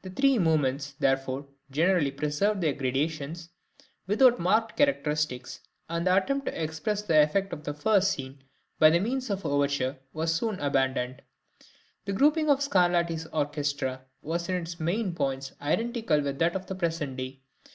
The 0.00 0.08
three 0.08 0.38
movements, 0.38 0.92
therefore, 0.98 1.44
generally 1.70 2.10
preserved 2.10 2.62
their 2.62 2.72
gradations 2.72 3.50
without 4.06 4.40
marked 4.40 4.78
characteristics, 4.78 5.60
and 5.90 6.06
the 6.06 6.16
attempt 6.16 6.46
to 6.46 6.62
express 6.64 7.02
the 7.02 7.20
effect 7.20 7.52
of 7.52 7.64
the 7.64 7.74
first 7.74 8.10
scene 8.12 8.42
by 8.78 8.98
means 8.98 9.28
of 9.28 9.42
the 9.42 9.50
overture 9.50 9.98
was 10.14 10.34
soon 10.34 10.58
abandoned. 10.60 11.20
The 12.06 12.14
grouping 12.14 12.48
of 12.48 12.62
Scarlatti's 12.62 13.26
orchestra 13.26 14.06
was 14.22 14.48
in 14.48 14.54
its 14.54 14.80
main 14.80 15.14
points 15.14 15.52
identical 15.60 16.22
with 16.22 16.38
that 16.38 16.56
of 16.56 16.64
the 16.64 16.74
present 16.74 17.18
day. 17.18 17.42